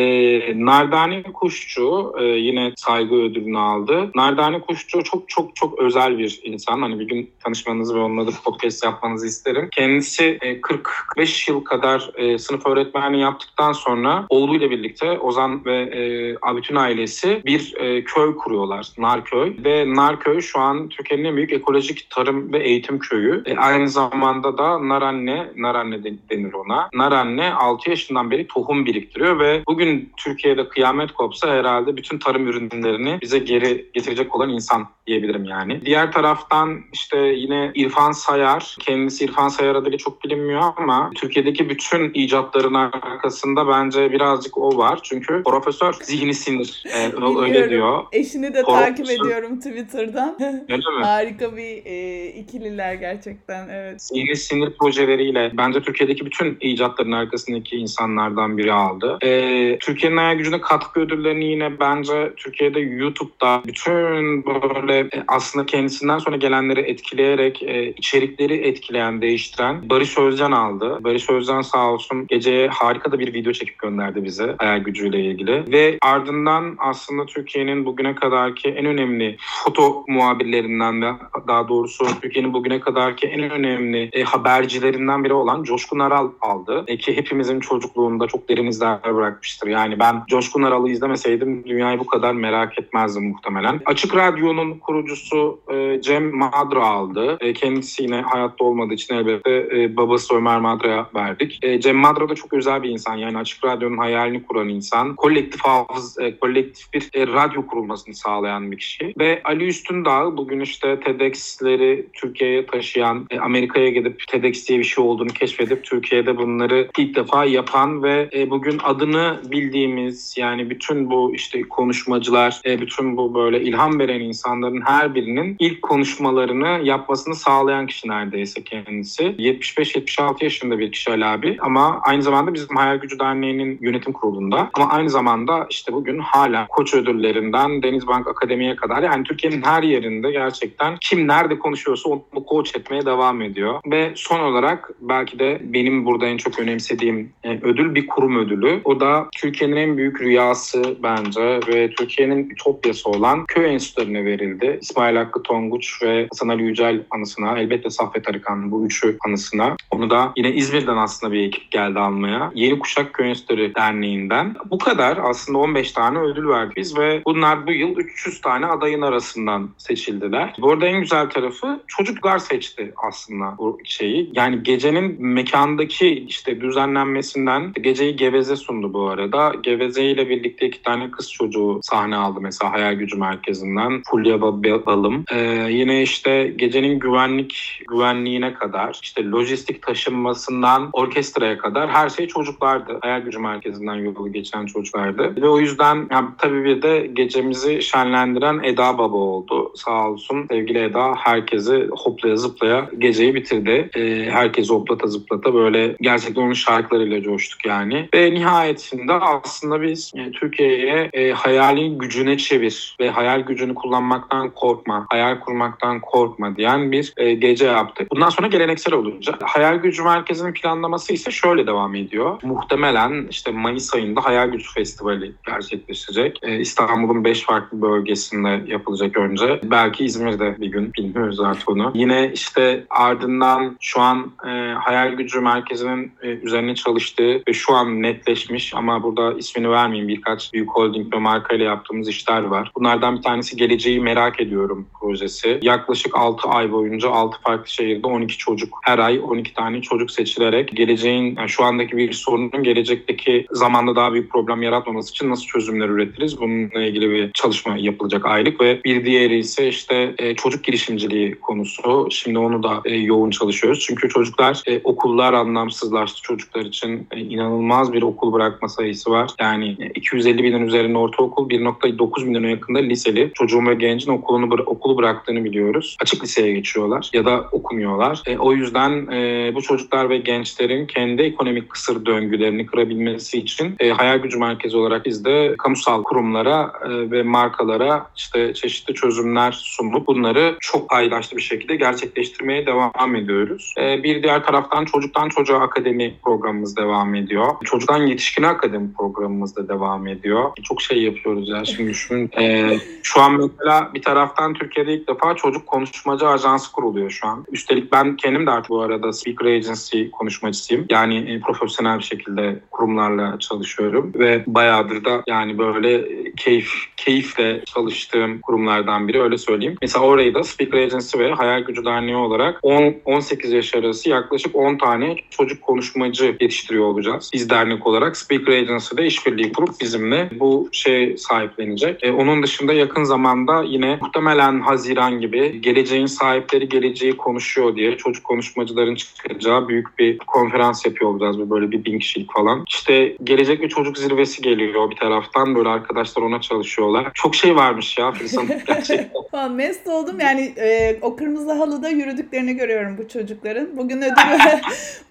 Nardani 0.64 1.22
Kuşçu 1.22 2.12
e, 2.18 2.24
yine 2.24 2.72
saygı 2.76 3.14
ödülünü 3.14 3.58
aldı. 3.58 4.10
Nardani 4.14 4.60
Kuşçu 4.60 5.04
çok 5.04 5.28
çok 5.28 5.56
çok 5.56 5.78
özel 5.78 6.18
bir 6.18 6.40
insan. 6.44 6.82
Hani 6.82 7.00
bir 7.00 7.08
gün 7.08 7.30
tanışmanızı 7.44 7.94
ve 7.94 7.98
onunla 7.98 8.26
da 8.26 8.30
podcast 8.44 8.84
yapmanızı 8.84 9.26
isterim. 9.26 9.68
Kendisi 9.72 10.38
e, 10.40 10.60
45 10.60 11.48
yıl 11.48 11.64
kadar 11.64 12.10
e, 12.16 12.38
sınıf 12.38 12.66
öğretmenliği 12.66 13.22
yaptıktan 13.22 13.72
sonra 13.72 14.26
oğluyla 14.28 14.70
birlikte 14.70 15.18
Ozan 15.18 15.39
ve 15.66 15.82
e, 15.82 16.56
bütün 16.56 16.76
ailesi 16.76 17.42
bir 17.46 17.74
e, 17.76 18.04
köy 18.04 18.36
kuruyorlar. 18.36 18.86
Narköy. 18.98 19.56
Ve 19.64 19.94
Narköy 19.94 20.40
şu 20.40 20.60
an 20.60 20.88
Türkiye'nin 20.88 21.24
en 21.24 21.36
büyük 21.36 21.52
ekolojik 21.52 22.10
tarım 22.10 22.52
ve 22.52 22.58
eğitim 22.58 22.98
köyü. 22.98 23.42
E, 23.46 23.56
aynı 23.56 23.88
zamanda 23.88 24.58
da 24.58 24.88
Naranne, 24.88 25.52
Naranne 25.56 26.04
denir 26.04 26.52
ona. 26.52 26.88
Naranne 26.94 27.52
6 27.52 27.90
yaşından 27.90 28.30
beri 28.30 28.46
tohum 28.46 28.86
biriktiriyor 28.86 29.38
ve 29.38 29.62
bugün 29.66 30.12
Türkiye'de 30.16 30.68
kıyamet 30.68 31.12
kopsa 31.12 31.48
herhalde 31.48 31.96
bütün 31.96 32.18
tarım 32.18 32.48
ürünlerini 32.48 33.18
bize 33.22 33.38
geri 33.38 33.90
getirecek 33.94 34.36
olan 34.36 34.50
insan 34.50 34.88
diyebilirim 35.06 35.44
yani. 35.44 35.80
Diğer 35.84 36.12
taraftan 36.12 36.80
işte 36.92 37.18
yine 37.18 37.72
İrfan 37.74 38.12
Sayar, 38.12 38.76
kendisi 38.80 39.24
İrfan 39.24 39.48
Sayar 39.48 39.74
adıyla 39.74 39.98
çok 39.98 40.24
bilinmiyor 40.24 40.62
ama 40.76 41.10
Türkiye'deki 41.14 41.68
bütün 41.68 42.10
icatların 42.14 42.74
arkasında 42.74 43.68
bence 43.68 44.12
birazcık 44.12 44.58
o 44.58 44.76
var. 44.76 44.98
Çünkü 45.02 45.29
profesör 45.44 45.92
zihni 46.02 46.34
sinir. 46.34 46.84
E, 46.94 47.12
öyle 47.40 47.70
diyor. 47.70 48.04
Eşini 48.12 48.54
de 48.54 48.62
Korkmuşsun. 48.62 48.86
takip 48.86 49.10
ediyorum 49.10 49.56
Twitter'dan. 49.60 50.36
Öyle 50.68 50.98
mi? 50.98 51.02
Harika 51.04 51.56
bir 51.56 51.82
e, 51.84 52.26
ikililer 52.26 52.94
gerçekten 52.94 53.68
evet. 53.68 54.02
Zihni 54.02 54.36
sinir 54.36 54.72
projeleriyle 54.80 55.52
bence 55.56 55.82
Türkiye'deki 55.82 56.26
bütün 56.26 56.58
icatların 56.60 57.12
arkasındaki 57.12 57.76
insanlardan 57.76 58.58
biri 58.58 58.72
aldı. 58.72 59.18
E, 59.22 59.78
Türkiye'nin 59.78 60.16
hayal 60.16 60.34
gücüne 60.36 60.60
katkı 60.60 61.00
ödüllerini 61.00 61.44
yine 61.44 61.80
bence 61.80 62.32
Türkiye'de 62.36 62.80
YouTube'da 62.80 63.62
bütün 63.66 64.44
böyle 64.44 64.98
e, 64.98 65.24
aslında 65.28 65.66
kendisinden 65.66 66.18
sonra 66.18 66.36
gelenleri 66.36 66.80
etkileyerek 66.80 67.62
e, 67.62 67.90
içerikleri 67.90 68.54
etkileyen, 68.54 69.22
değiştiren 69.22 69.90
Barış 69.90 70.18
Özcan 70.18 70.52
aldı. 70.52 70.98
Barış 71.00 71.30
Özcan 71.30 71.62
sağ 71.62 71.92
olsun 71.92 72.26
geceye 72.26 72.68
harika 72.68 73.12
da 73.12 73.18
bir 73.18 73.34
video 73.34 73.52
çekip 73.52 73.78
gönderdi 73.78 74.24
bize 74.24 74.54
hayal 74.58 74.78
gücüyle 74.78 75.09
ilgili. 75.18 75.72
Ve 75.72 75.98
ardından 76.02 76.74
aslında 76.78 77.26
Türkiye'nin 77.26 77.84
bugüne 77.84 78.14
kadarki 78.14 78.68
en 78.68 78.86
önemli 78.86 79.36
foto 79.64 80.04
muhabirlerinden 80.08 81.02
ve 81.02 81.12
daha 81.48 81.68
doğrusu 81.68 82.06
Türkiye'nin 82.22 82.52
bugüne 82.52 82.80
kadarki 82.80 83.26
en 83.26 83.50
önemli 83.50 84.08
e, 84.12 84.22
habercilerinden 84.22 85.24
biri 85.24 85.32
olan 85.32 85.62
Coşkun 85.62 85.98
Aral 85.98 86.30
aldı. 86.40 86.84
E, 86.86 86.96
ki 86.96 87.16
hepimizin 87.16 87.60
çocukluğunda 87.60 88.26
çok 88.26 88.48
derin 88.48 88.66
izler 88.66 88.98
bırakmıştır. 89.14 89.68
Yani 89.68 89.98
ben 89.98 90.22
Coşkun 90.28 90.62
Aral'ı 90.62 90.90
izlemeseydim 90.90 91.64
dünyayı 91.64 91.98
bu 91.98 92.06
kadar 92.06 92.32
merak 92.32 92.78
etmezdim 92.78 93.28
muhtemelen. 93.28 93.80
Açık 93.86 94.16
Radyo'nun 94.16 94.78
kurucusu 94.78 95.60
e, 95.72 96.00
Cem 96.02 96.36
Madra 96.36 96.86
aldı. 96.86 97.36
E, 97.40 97.52
kendisi 97.52 98.02
yine 98.02 98.20
hayatta 98.20 98.64
olmadığı 98.64 98.94
için 98.94 99.14
elbette 99.14 99.68
e, 99.76 99.96
babası 99.96 100.34
Ömer 100.34 100.60
Madra'ya 100.60 101.06
verdik. 101.14 101.58
E, 101.62 101.80
Cem 101.80 101.96
Madra 101.96 102.28
da 102.28 102.34
çok 102.34 102.52
özel 102.52 102.82
bir 102.82 102.90
insan. 102.90 103.16
Yani 103.16 103.38
Açık 103.38 103.64
Radyo'nun 103.64 103.98
hayalini 103.98 104.42
kuran 104.42 104.68
insan. 104.68 104.99
Kolektif 105.16 105.60
hafız, 105.60 106.18
e, 106.18 106.38
kolektif 106.38 106.92
bir 106.92 107.10
e, 107.14 107.26
radyo 107.26 107.66
kurulmasını 107.66 108.14
sağlayan 108.14 108.72
bir 108.72 108.78
kişi. 108.78 109.14
Ve 109.18 109.40
Ali 109.44 109.66
Üstündağ 109.66 110.36
bugün 110.36 110.60
işte 110.60 111.00
TEDx'leri 111.00 112.06
Türkiye'ye 112.12 112.66
taşıyan, 112.66 113.26
e, 113.30 113.38
Amerika'ya 113.38 113.90
gidip 113.90 114.28
TEDx 114.28 114.68
diye 114.68 114.78
bir 114.78 114.84
şey 114.84 115.04
olduğunu 115.04 115.28
keşfedip 115.28 115.84
Türkiye'de 115.84 116.36
bunları 116.36 116.88
ilk 116.98 117.16
defa 117.16 117.44
yapan 117.44 118.02
ve 118.02 118.28
e, 118.32 118.50
bugün 118.50 118.78
adını 118.84 119.40
bildiğimiz 119.50 120.34
yani 120.38 120.70
bütün 120.70 121.10
bu 121.10 121.34
işte 121.34 121.62
konuşmacılar, 121.62 122.60
e, 122.66 122.80
bütün 122.80 123.16
bu 123.16 123.34
böyle 123.34 123.62
ilham 123.62 123.98
veren 123.98 124.20
insanların 124.20 124.80
her 124.80 125.14
birinin 125.14 125.56
ilk 125.58 125.82
konuşmalarını 125.82 126.80
yapmasını 126.84 127.34
sağlayan 127.34 127.86
kişi 127.86 128.08
neredeyse 128.08 128.64
kendisi. 128.64 129.22
75-76 129.22 130.44
yaşında 130.44 130.78
bir 130.78 130.92
kişi 130.92 131.10
Ali 131.10 131.26
abi 131.26 131.56
ama 131.60 132.00
aynı 132.02 132.22
zamanda 132.22 132.54
bizim 132.54 132.76
Hayal 132.76 132.96
Gücü 132.96 133.18
Derneği'nin 133.18 133.78
yönetim 133.80 134.12
kurulunda 134.12 134.70
ama 134.74 134.89
aynı 134.90 135.10
zamanda 135.10 135.66
işte 135.70 135.92
bugün 135.92 136.18
hala 136.18 136.66
koç 136.66 136.94
ödüllerinden 136.94 137.82
Denizbank 137.82 138.28
Akademi'ye 138.28 138.76
kadar 138.76 139.02
yani 139.02 139.24
Türkiye'nin 139.24 139.62
her 139.62 139.82
yerinde 139.82 140.30
gerçekten 140.30 140.96
kim 141.00 141.28
nerede 141.28 141.58
konuşuyorsa 141.58 142.08
onu 142.10 142.44
koç 142.46 142.76
etmeye 142.76 143.06
devam 143.06 143.42
ediyor. 143.42 143.80
Ve 143.86 144.12
son 144.14 144.40
olarak 144.40 144.90
belki 145.00 145.38
de 145.38 145.58
benim 145.62 146.06
burada 146.06 146.26
en 146.26 146.36
çok 146.36 146.58
önemsediğim 146.58 147.32
e, 147.44 147.58
ödül 147.62 147.94
bir 147.94 148.06
kurum 148.06 148.36
ödülü. 148.38 148.80
O 148.84 149.00
da 149.00 149.28
Türkiye'nin 149.36 149.76
en 149.76 149.96
büyük 149.96 150.20
rüyası 150.20 150.96
bence 151.02 151.60
ve 151.68 151.90
Türkiye'nin 151.90 152.50
ütopyası 152.50 153.10
olan 153.10 153.44
köy 153.46 153.74
enstitülerine 153.74 154.24
verildi. 154.24 154.78
İsmail 154.82 155.16
Hakkı 155.16 155.42
Tonguç 155.42 156.02
ve 156.02 156.26
Hasan 156.32 156.48
Ali 156.48 156.62
Yücel 156.62 157.02
anısına, 157.10 157.58
elbette 157.58 157.90
Saffet 157.90 158.28
Arıkan 158.28 158.70
bu 158.70 158.86
üçü 158.86 159.16
anısına. 159.26 159.76
Onu 159.90 160.10
da 160.10 160.32
yine 160.36 160.52
İzmir'den 160.52 160.96
aslında 160.96 161.32
bir 161.32 161.46
ekip 161.46 161.70
geldi 161.70 161.98
almaya. 161.98 162.50
Yeni 162.54 162.78
Kuşak 162.78 163.12
Köy 163.12 163.28
Enstitüleri 163.28 163.74
Derneği'nden. 163.74 164.54
Bu 164.70 164.78
kadar 164.80 165.18
aslında 165.22 165.58
15 165.58 165.92
tane 165.92 166.18
ödül 166.18 166.48
verdik 166.48 166.76
biz 166.76 166.98
ve 166.98 167.22
bunlar 167.26 167.66
bu 167.66 167.72
yıl 167.72 167.96
300 167.96 168.40
tane 168.40 168.66
adayın 168.66 169.02
arasından 169.02 169.70
seçildiler. 169.78 170.54
Bu 170.58 170.72
arada 170.72 170.86
en 170.86 171.00
güzel 171.00 171.30
tarafı 171.30 171.80
çocuklar 171.86 172.38
seçti 172.38 172.92
aslında 173.08 173.54
bu 173.58 173.78
şeyi. 173.84 174.30
Yani 174.32 174.62
gecenin 174.62 175.26
mekandaki 175.26 176.08
işte 176.28 176.60
düzenlenmesinden 176.60 177.72
geceyi 177.72 178.16
Geveze 178.16 178.56
sundu 178.56 178.92
bu 178.92 179.08
arada. 179.08 179.52
Geveze 179.62 180.04
ile 180.04 180.28
birlikte 180.28 180.66
iki 180.66 180.82
tane 180.82 181.10
kız 181.10 181.32
çocuğu 181.32 181.80
sahne 181.82 182.16
aldı 182.16 182.40
mesela 182.40 182.72
Hayal 182.72 182.94
Gücü 182.94 183.16
Merkezi'nden. 183.16 184.02
Fulya 184.10 184.40
Balım. 184.40 185.24
Ee, 185.32 185.66
yine 185.70 186.02
işte 186.02 186.54
gecenin 186.56 186.98
güvenlik 186.98 187.82
güvenliğine 187.88 188.54
kadar 188.54 188.98
işte 189.02 189.30
lojistik 189.30 189.82
taşınmasından 189.82 190.90
orkestraya 190.92 191.58
kadar 191.58 191.90
her 191.90 192.08
şey 192.08 192.26
çocuklardı. 192.26 192.98
Hayal 193.02 193.20
Gücü 193.20 193.38
Merkezi'nden 193.38 193.94
yolu 193.94 194.32
geçen 194.32 194.66
çocuklardı. 194.72 195.42
Ve 195.42 195.48
o 195.48 195.60
yüzden 195.60 196.06
yani 196.10 196.28
tabii 196.38 196.64
bir 196.64 196.82
de 196.82 197.10
gecemizi 197.12 197.82
şenlendiren 197.82 198.60
Eda 198.62 198.98
Baba 198.98 199.16
oldu. 199.16 199.72
Sağ 199.74 200.10
olsun 200.10 200.46
sevgili 200.50 200.78
Eda 200.78 201.14
herkesi 201.14 201.88
hoplaya 201.90 202.36
zıplaya 202.36 202.90
geceyi 202.98 203.34
bitirdi. 203.34 203.90
Ee, 203.96 204.30
herkesi 204.30 204.72
hoplata 204.72 205.06
zıplata 205.06 205.54
böyle 205.54 205.96
gerçekten 206.00 206.42
onun 206.42 206.52
şarkılarıyla 206.52 207.22
coştuk 207.22 207.66
yani. 207.66 208.08
Ve 208.14 208.34
nihayetinde 208.34 209.12
aslında 209.12 209.82
biz 209.82 210.12
yani 210.14 210.32
Türkiye'ye 210.32 211.10
e, 211.12 211.32
hayalin 211.32 211.98
gücüne 211.98 212.38
çevir 212.38 212.96
ve 213.00 213.10
hayal 213.10 213.40
gücünü 213.40 213.74
kullanmaktan 213.74 214.50
korkma, 214.50 215.06
hayal 215.10 215.40
kurmaktan 215.40 216.00
korkma 216.00 216.56
diyen 216.56 216.92
bir 216.92 217.12
e, 217.16 217.34
gece 217.34 217.66
yaptık. 217.66 218.10
Bundan 218.10 218.28
sonra 218.28 218.46
geleneksel 218.46 218.94
olacak. 218.94 219.38
Hayal 219.42 219.76
Gücü 219.76 220.02
Merkezi'nin 220.02 220.52
planlaması 220.52 221.12
ise 221.12 221.30
şöyle 221.30 221.66
devam 221.66 221.94
ediyor. 221.94 222.38
Muhtemelen 222.42 223.26
işte 223.30 223.50
Mayıs 223.50 223.94
ayında 223.94 224.24
Hayal 224.24 224.48
Gücü 224.48 224.59
Festivali 224.74 225.32
gerçekleşecek. 225.46 226.38
E, 226.42 226.60
İstanbul'un 226.60 227.24
5 227.24 227.42
farklı 227.42 227.82
bölgesinde 227.82 228.62
yapılacak 228.66 229.16
önce. 229.16 229.60
Belki 229.64 230.04
İzmir'de 230.04 230.56
bir 230.60 230.66
gün 230.66 230.92
bilmiyoruz 230.98 231.40
artık 231.40 231.68
onu. 231.68 231.92
Yine 231.94 232.30
işte 232.34 232.84
ardından 232.90 233.76
şu 233.80 234.00
an 234.00 234.32
e, 234.46 234.48
Hayal 234.72 235.12
Gücü 235.12 235.40
Merkezi'nin 235.40 236.12
e, 236.22 236.28
üzerine 236.28 236.74
çalıştığı 236.74 237.42
ve 237.48 237.52
şu 237.52 237.74
an 237.74 238.02
netleşmiş 238.02 238.74
ama 238.74 239.02
burada 239.02 239.32
ismini 239.32 239.70
vermeyeyim 239.70 240.08
birkaç 240.08 240.52
büyük 240.52 240.70
holding 240.70 241.14
ve 241.14 241.18
markayla 241.18 241.64
yaptığımız 241.66 242.08
işler 242.08 242.42
var. 242.42 242.72
Bunlardan 242.76 243.16
bir 243.16 243.22
tanesi 243.22 243.56
Geleceği 243.56 244.00
Merak 244.00 244.40
Ediyorum 244.40 244.86
projesi. 245.00 245.58
Yaklaşık 245.62 246.16
6 246.16 246.48
ay 246.48 246.72
boyunca 246.72 247.10
6 247.10 247.40
farklı 247.40 247.70
şehirde 247.70 248.06
12 248.06 248.38
çocuk 248.38 248.78
her 248.82 248.98
ay 248.98 249.20
12 249.24 249.54
tane 249.54 249.82
çocuk 249.82 250.10
seçilerek 250.10 250.76
geleceğin 250.76 251.36
yani 251.36 251.48
şu 251.48 251.64
andaki 251.64 251.96
bir 251.96 252.12
sorunun 252.12 252.62
gelecekteki 252.62 253.46
zamanda 253.50 253.96
daha 253.96 254.12
büyük 254.12 254.32
problem 254.32 254.49
yaratmaması 254.58 255.10
için 255.10 255.30
nasıl 255.30 255.46
çözümler 255.46 255.88
üretiriz? 255.88 256.40
Bununla 256.40 256.82
ilgili 256.82 257.10
bir 257.10 257.32
çalışma 257.32 257.76
yapılacak 257.78 258.26
aylık 258.26 258.60
ve 258.60 258.84
bir 258.84 259.04
diğeri 259.04 259.38
ise 259.38 259.68
işte 259.68 260.14
e, 260.18 260.34
çocuk 260.34 260.64
girişimciliği 260.64 261.34
konusu. 261.34 262.08
Şimdi 262.10 262.38
onu 262.38 262.62
da 262.62 262.80
e, 262.84 262.96
yoğun 262.96 263.30
çalışıyoruz. 263.30 263.84
Çünkü 263.86 264.08
çocuklar 264.08 264.62
e, 264.66 264.80
okullar 264.84 265.32
anlamsızlaştı 265.32 266.22
çocuklar 266.22 266.64
için. 266.64 267.06
E, 267.10 267.20
inanılmaz 267.20 267.92
bir 267.92 268.02
okul 268.02 268.32
bırakma 268.32 268.68
sayısı 268.68 269.10
var. 269.10 269.30
Yani 269.40 269.76
e, 269.80 269.86
250 269.86 270.44
binin 270.44 270.66
üzerinde 270.66 270.98
ortaokul, 270.98 271.48
1.9 271.48 272.24
milyona 272.24 272.48
yakında 272.48 272.78
liseli 272.78 273.30
çocuğun 273.34 273.66
ve 273.66 273.74
gencin 273.74 274.10
okulunu 274.10 274.62
okulu 274.66 274.96
bıraktığını 274.96 275.44
biliyoruz. 275.44 275.96
Açık 276.02 276.24
liseye 276.24 276.52
geçiyorlar 276.52 277.10
ya 277.12 277.24
da 277.24 277.48
okumuyorlar. 277.52 278.22
E, 278.26 278.38
o 278.38 278.52
yüzden 278.52 279.06
e, 279.12 279.52
bu 279.54 279.62
çocuklar 279.62 280.10
ve 280.10 280.18
gençlerin 280.18 280.86
kendi 280.86 281.22
ekonomik 281.22 281.70
kısır 281.70 282.06
döngülerini 282.06 282.66
kırabilmesi 282.66 283.38
için 283.38 283.74
e, 283.80 283.90
hayal 283.90 284.18
gücü 284.18 284.38
merkezi 284.40 284.76
olarak 284.76 285.06
biz 285.06 285.24
de 285.24 285.54
kamusal 285.58 286.02
kurumlara 286.02 286.72
e, 286.84 287.10
ve 287.10 287.22
markalara 287.22 288.06
işte 288.16 288.54
çeşitli 288.54 288.94
çözümler 288.94 289.52
sunup 289.52 290.06
bunları 290.06 290.56
çok 290.60 290.88
paydaşlı 290.90 291.36
bir 291.36 291.42
şekilde 291.42 291.76
gerçekleştirmeye 291.76 292.66
devam 292.66 293.16
ediyoruz. 293.16 293.74
E, 293.78 294.02
bir 294.02 294.22
diğer 294.22 294.44
taraftan 294.44 294.84
çocuktan 294.84 295.28
çocuğa 295.28 295.60
akademi 295.60 296.14
programımız 296.24 296.76
devam 296.76 297.14
ediyor. 297.14 297.46
Çocuktan 297.64 298.06
yetişkine 298.06 298.46
akademi 298.46 298.92
programımız 298.94 299.56
da 299.56 299.68
devam 299.68 300.06
ediyor. 300.06 300.50
Çok 300.62 300.82
şey 300.82 301.02
yapıyoruz 301.02 301.48
ya 301.48 301.64
şimdi 301.64 301.90
düşünün. 301.90 302.30
E, 302.40 302.78
şu 303.02 303.20
an 303.20 303.32
mesela 303.40 303.90
bir 303.94 304.02
taraftan 304.02 304.54
Türkiye'de 304.54 304.94
ilk 304.94 305.08
defa 305.08 305.36
çocuk 305.36 305.66
konuşmacı 305.66 306.28
ajansı 306.28 306.72
kuruluyor 306.72 307.10
şu 307.10 307.26
an. 307.26 307.44
Üstelik 307.52 307.92
ben 307.92 308.16
kendim 308.16 308.46
de 308.46 308.50
artık 308.50 308.70
bu 308.70 308.80
arada 308.80 309.12
speaker 309.12 309.46
agency 309.46 310.02
konuşmacısıyım. 310.12 310.86
Yani 310.90 311.40
profesyonel 311.40 311.98
bir 311.98 312.04
şekilde 312.04 312.60
kurumlarla 312.70 313.38
çalışıyorum 313.38 314.12
ve 314.14 314.29
bayağıdır 314.46 315.04
da 315.04 315.22
yani 315.28 315.58
böyle 315.58 316.04
keyif 316.36 316.70
keyifle 316.96 317.64
çalıştığım 317.64 318.40
kurumlardan 318.40 319.08
biri 319.08 319.22
öyle 319.22 319.38
söyleyeyim. 319.38 319.76
Mesela 319.82 320.04
orayı 320.04 320.34
da 320.34 320.44
Speaker 320.44 320.78
Agency 320.78 321.18
ve 321.18 321.32
Hayal 321.32 321.60
Gücü 321.60 321.84
Derneği 321.84 322.16
olarak 322.16 322.60
10-18 322.62 323.54
yaş 323.54 323.74
arası 323.74 324.08
yaklaşık 324.08 324.56
10 324.56 324.78
tane 324.78 325.16
çocuk 325.30 325.62
konuşmacı 325.62 326.24
yetiştiriyor 326.24 326.84
olacağız. 326.84 327.30
Biz 327.34 327.50
dernek 327.50 327.86
olarak 327.86 328.16
Speaker 328.16 328.52
Agency'de 328.52 329.06
işbirliği 329.06 329.52
kurup 329.52 329.80
bizimle 329.80 330.30
bu 330.40 330.68
şey 330.72 331.16
sahiplenecek. 331.16 332.04
E, 332.04 332.12
onun 332.12 332.42
dışında 332.42 332.72
yakın 332.72 333.04
zamanda 333.04 333.62
yine 333.62 333.98
muhtemelen 334.00 334.60
Haziran 334.60 335.20
gibi 335.20 335.60
geleceğin 335.60 336.06
sahipleri 336.06 336.68
geleceği 336.68 337.16
konuşuyor 337.16 337.76
diye 337.76 337.96
çocuk 337.96 338.24
konuşmacıların 338.24 338.94
çıkacağı 338.94 339.68
büyük 339.68 339.98
bir 339.98 340.18
konferans 340.18 340.86
yapıyor 340.86 341.10
olacağız. 341.10 341.50
Böyle 341.50 341.70
bir 341.70 341.84
bin 341.84 341.98
kişilik 341.98 342.32
falan. 342.32 342.64
İşte 342.68 343.16
gelecek 343.24 343.62
bir 343.62 343.68
çocuk 343.68 343.98
zirvesi 343.98 344.09
geliyor 344.42 344.90
bir 344.90 344.96
taraftan. 344.96 345.54
Böyle 345.54 345.68
arkadaşlar 345.68 346.22
ona 346.22 346.40
çalışıyorlar. 346.40 347.10
Çok 347.14 347.34
şey 347.34 347.56
varmış 347.56 347.98
ya 347.98 348.12
Filiz 348.12 348.36
gerçekten. 348.66 349.22
Falan 349.30 349.52
mest 349.52 349.86
oldum 349.86 350.20
yani 350.20 350.54
e, 350.56 350.98
o 351.02 351.16
kırmızı 351.16 351.52
halıda 351.52 351.88
yürüdüklerini 351.88 352.56
görüyorum 352.56 352.98
bu 352.98 353.08
çocukların. 353.08 353.76
Bugün 353.76 354.02
ödül 354.02 354.12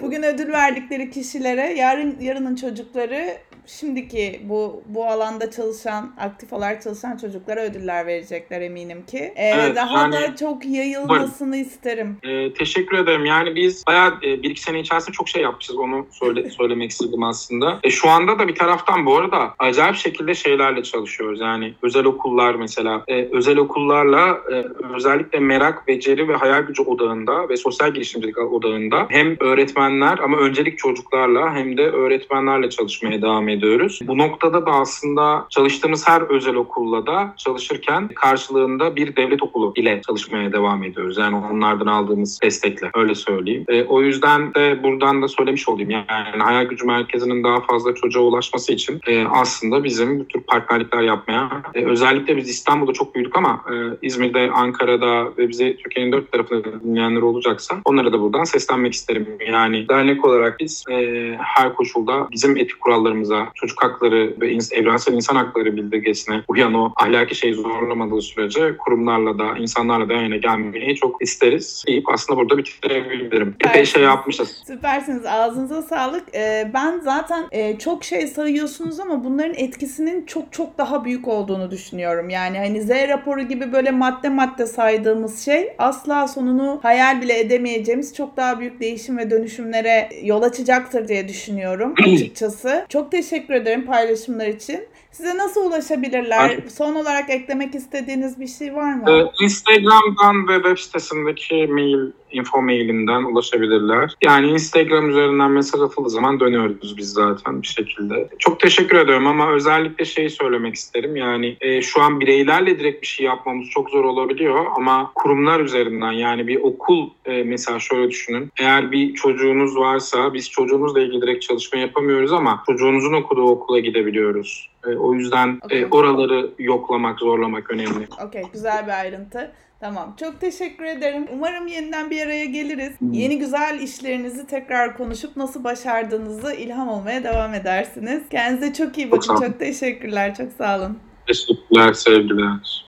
bugün 0.01 0.23
ödül 0.23 0.51
verdikleri 0.51 1.11
kişilere 1.11 1.73
yarın 1.73 2.17
yarının 2.19 2.55
çocukları 2.55 3.37
şimdiki 3.69 4.41
bu 4.43 4.83
bu 4.85 5.05
alanda 5.05 5.51
çalışan 5.51 6.11
aktif 6.19 6.53
olarak 6.53 6.81
çalışan 6.83 7.17
çocuklara 7.17 7.61
ödüller 7.61 8.07
verecekler 8.07 8.61
eminim 8.61 9.05
ki. 9.05 9.17
E, 9.17 9.45
Evet, 9.49 9.75
daha 9.75 9.97
yani- 10.01 10.13
da 10.13 10.35
çok 10.35 10.65
yayılmasını 10.65 11.57
isterim. 11.57 12.17
Ee, 12.23 12.53
teşekkür 12.53 12.97
ederim. 12.97 13.25
Yani 13.25 13.55
biz 13.55 13.83
bayağı 13.87 14.13
e, 14.23 14.43
bir 14.43 14.49
iki 14.49 14.61
sene 14.61 14.79
içerisinde 14.79 15.11
çok 15.11 15.29
şey 15.29 15.41
yapmışız. 15.41 15.75
Onu 15.75 16.07
söyle, 16.11 16.49
söylemek 16.49 16.91
istedim 16.91 17.23
aslında. 17.23 17.79
E, 17.83 17.89
şu 17.89 18.09
anda 18.09 18.39
da 18.39 18.47
bir 18.47 18.55
taraftan 18.55 19.05
bu 19.05 19.17
arada 19.17 19.53
acayip 19.59 19.95
şekilde 19.95 20.35
şeylerle 20.35 20.83
çalışıyoruz. 20.83 21.39
Yani 21.41 21.73
özel 21.81 22.05
okullar 22.05 22.55
mesela. 22.55 23.03
E, 23.07 23.27
özel 23.31 23.57
okullarla 23.57 24.37
e, 24.51 24.63
özellikle 24.95 25.39
merak, 25.39 25.87
beceri 25.87 26.27
ve 26.27 26.35
hayal 26.35 26.61
gücü 26.61 26.81
odağında 26.83 27.49
ve 27.49 27.57
sosyal 27.57 27.93
girişimcilik 27.93 28.37
odağında 28.37 29.05
hem 29.09 29.35
öğretmenler 29.39 30.17
ama 30.17 30.37
öncelik 30.37 30.77
çocuklarla 30.77 31.55
hem 31.55 31.77
de 31.77 31.89
öğretmenlerle 31.89 32.69
çalışmaya 32.69 33.21
devam 33.21 33.49
ediyoruz. 33.49 33.58
Bu 34.07 34.17
noktada 34.17 34.65
da 34.65 34.71
aslında 34.71 35.45
çalıştığımız 35.49 36.07
her 36.07 36.21
özel 36.21 36.55
okulla 36.55 37.05
da 37.05 37.33
çalışırken 37.37 38.07
karşılığında 38.07 38.95
bir 38.95 39.15
devlet 39.15 39.43
okulu 39.43 39.73
ile 39.75 40.01
çalışmaya 40.07 40.53
devam 40.53 40.83
ediyoruz. 40.83 41.17
Yani 41.17 41.35
onlardan 41.51 41.87
aldığımız 41.87 42.39
destekle 42.43 42.89
öyle 42.93 43.15
söyleyeyim. 43.15 43.65
E, 43.67 43.83
o 43.83 44.01
yüzden 44.01 44.53
de 44.53 44.83
buradan 44.83 45.21
da 45.21 45.27
söylemiş 45.27 45.69
olayım. 45.69 45.89
Yani 45.89 46.43
Hayal 46.43 46.65
Gücü 46.65 46.85
Merkezi'nin 46.85 47.43
daha 47.43 47.61
fazla 47.61 47.95
çocuğa 47.95 48.23
ulaşması 48.23 48.73
için 48.73 48.99
e, 49.07 49.25
aslında 49.25 49.83
bizim 49.83 50.19
bu 50.19 50.27
tür 50.27 50.41
partnerlikler 50.41 51.01
yapmaya 51.01 51.61
e, 51.73 51.85
özellikle 51.85 52.37
biz 52.37 52.49
İstanbul'da 52.49 52.93
çok 52.93 53.15
büyüdük 53.15 53.37
ama 53.37 53.63
e, 53.71 53.73
İzmir'de, 54.01 54.51
Ankara'da 54.51 55.37
ve 55.37 55.49
bizi 55.49 55.77
Türkiye'nin 55.83 56.11
dört 56.11 56.31
tarafında 56.31 56.81
dinleyenler 56.83 57.21
olacaksa 57.21 57.75
onlara 57.85 58.13
da 58.13 58.21
buradan 58.21 58.43
seslenmek 58.43 58.93
isterim. 58.93 59.27
Yani 59.51 59.89
dernek 59.89 60.25
olarak 60.25 60.59
biz 60.59 60.83
e, 60.91 61.35
her 61.39 61.73
koşulda 61.75 62.27
bizim 62.31 62.57
etik 62.57 62.79
kurallarımıza, 62.79 63.38
çocuk 63.55 63.83
hakları 63.83 64.33
ve 64.41 64.51
ins- 64.51 64.73
evrensel 64.75 65.13
insan 65.13 65.35
hakları 65.35 65.75
bildirgesine 65.77 66.41
uyan 66.47 66.73
o 66.73 66.91
ahlaki 66.95 67.35
şey 67.35 67.53
zorlamadığı 67.53 68.21
sürece 68.21 68.77
kurumlarla 68.77 69.39
da 69.39 69.57
insanlarla 69.57 70.09
da 70.09 70.13
yayına 70.13 70.37
gelmeyi 70.37 70.95
çok 70.95 71.21
isteriz 71.21 71.83
deyip 71.87 72.09
aslında 72.09 72.39
burada 72.39 72.57
bitirebilirim. 72.57 73.55
Epey 73.69 73.85
şey 73.85 74.03
yapmışız. 74.03 74.63
Süpersiniz. 74.67 75.25
Ağzınıza 75.25 75.81
sağlık. 75.81 76.23
Ee, 76.35 76.71
ben 76.73 76.99
zaten 76.99 77.45
e, 77.51 77.79
çok 77.79 78.03
şey 78.03 78.27
sayıyorsunuz 78.27 78.99
ama 78.99 79.23
bunların 79.23 79.53
etkisinin 79.55 80.25
çok 80.25 80.53
çok 80.53 80.77
daha 80.77 81.05
büyük 81.05 81.27
olduğunu 81.27 81.71
düşünüyorum. 81.71 82.29
Yani 82.29 82.57
hani 82.57 82.81
Z 82.81 82.89
raporu 82.89 83.41
gibi 83.41 83.71
böyle 83.73 83.91
madde 83.91 84.29
madde 84.29 84.65
saydığımız 84.65 85.45
şey 85.45 85.73
asla 85.77 86.27
sonunu 86.27 86.79
hayal 86.83 87.21
bile 87.21 87.39
edemeyeceğimiz 87.39 88.15
çok 88.15 88.37
daha 88.37 88.59
büyük 88.59 88.79
değişim 88.79 89.17
ve 89.17 89.29
dönüşümlere 89.29 90.09
yol 90.23 90.41
açacaktır 90.41 91.07
diye 91.07 91.27
düşünüyorum 91.27 91.93
açıkçası. 92.03 92.85
Çok 92.89 93.11
teşekkür 93.11 93.28
ederim 93.55 93.85
paylaşımlar 93.85 94.47
için. 94.47 94.87
Size 95.11 95.37
nasıl 95.37 95.65
ulaşabilirler? 95.67 96.49
Ben- 96.63 96.67
Son 96.69 96.95
olarak 96.95 97.29
eklemek 97.29 97.75
istediğiniz 97.75 98.39
bir 98.39 98.47
şey 98.47 98.75
var 98.75 98.93
mı? 98.93 99.03
Ee, 99.11 99.43
Instagram'dan 99.43 100.47
ve 100.47 100.55
web 100.55 100.77
sitesindeki 100.77 101.67
mail, 101.67 102.11
info 102.31 102.61
mailinden 102.61 103.23
ulaşabilirler. 103.23 104.13
Yani 104.23 104.47
Instagram 104.47 105.09
üzerinden 105.09 105.51
mesaj 105.51 105.81
atıldığı 105.81 106.09
zaman 106.09 106.39
dönüyoruz 106.39 106.97
biz 106.97 107.11
zaten 107.11 107.61
bir 107.61 107.67
şekilde. 107.67 108.29
Çok 108.39 108.59
teşekkür 108.59 108.97
ediyorum 108.97 109.27
ama 109.27 109.51
özellikle 109.51 110.05
şeyi 110.05 110.29
söylemek 110.29 110.75
isterim. 110.75 111.15
Yani 111.15 111.57
e, 111.61 111.81
şu 111.81 112.01
an 112.01 112.19
bireylerle 112.19 112.79
direkt 112.79 113.01
bir 113.01 113.07
şey 113.07 113.25
yapmamız 113.25 113.69
çok 113.69 113.89
zor 113.89 114.03
olabiliyor 114.03 114.65
ama 114.75 115.11
kurumlar 115.15 115.59
üzerinden 115.59 116.11
yani 116.11 116.47
bir 116.47 116.59
okul 116.61 117.09
e, 117.25 117.43
mesela 117.43 117.79
şöyle 117.79 118.09
düşünün. 118.09 118.51
Eğer 118.59 118.91
bir 118.91 119.13
çocuğunuz 119.13 119.77
varsa 119.77 120.33
biz 120.33 120.49
çocuğunuzla 120.49 121.01
ilgili 121.01 121.21
direkt 121.21 121.41
çalışma 121.41 121.79
yapamıyoruz 121.79 122.33
ama 122.33 122.63
çocuğunuzun 122.65 123.13
okuduğu 123.13 123.47
okula 123.49 123.79
gidebiliyoruz. 123.79 124.69
E, 124.87 124.95
o 124.95 125.13
yüzden 125.13 125.59
e, 125.69 125.85
oraları 125.85 126.49
yoklamak, 126.59 127.19
zorlamak 127.19 127.71
önemli. 127.71 128.07
Okey 128.25 128.43
güzel 128.53 128.87
bir 128.87 128.99
ayrıntı. 128.99 129.51
Tamam. 129.79 130.15
Çok 130.19 130.41
teşekkür 130.41 130.85
ederim. 130.85 131.27
Umarım 131.33 131.67
yeniden 131.67 132.09
bir 132.09 132.25
araya 132.25 132.45
geliriz. 132.45 132.99
Hmm. 132.99 133.13
Yeni 133.13 133.39
güzel 133.39 133.79
işlerinizi 133.81 134.47
tekrar 134.47 134.97
konuşup 134.97 135.37
nasıl 135.37 135.63
başardığınızı 135.63 136.53
ilham 136.53 136.89
olmaya 136.89 137.23
devam 137.23 137.53
edersiniz. 137.53 138.23
Kendinize 138.29 138.73
çok 138.73 138.97
iyi 138.97 139.11
bakın. 139.11 139.27
Çok. 139.27 139.45
Çok 139.45 139.59
teşekkürler. 139.59 140.35
Çok 140.35 140.51
sağ 140.51 140.79
olun. 140.79 140.99
Teşekkürler, 141.27 141.93
sevgiler. 141.93 142.88